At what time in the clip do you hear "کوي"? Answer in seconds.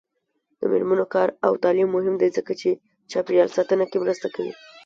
4.35-4.53